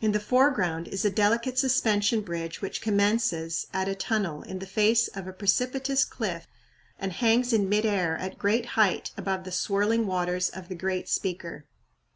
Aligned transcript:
In 0.00 0.10
the 0.10 0.18
foreground 0.18 0.88
is 0.88 1.04
a 1.04 1.10
delicate 1.12 1.56
suspension 1.56 2.22
bridge 2.22 2.60
which 2.60 2.80
commences 2.82 3.68
at 3.72 3.86
a 3.86 3.94
tunnel 3.94 4.42
in 4.42 4.58
the 4.58 4.66
face 4.66 5.06
of 5.06 5.28
a 5.28 5.32
precipitous 5.32 6.04
cliff 6.04 6.48
and 6.98 7.12
hangs 7.12 7.52
in 7.52 7.68
mid 7.68 7.86
air 7.86 8.16
at 8.16 8.36
great 8.36 8.66
height 8.74 9.12
above 9.16 9.44
the 9.44 9.52
swirling 9.52 10.08
waters 10.08 10.48
of 10.48 10.66
the 10.68 10.74
"great 10.74 11.08
speaker." 11.08 11.66